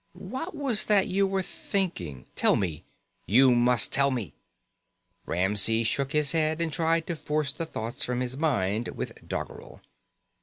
[0.13, 2.25] What was that you were thinking?
[2.35, 2.85] Tell me!
[3.27, 4.33] You must tell me"
[5.27, 9.79] Ramsey shook his head and tried to force the thoughts from his mind with doggerel.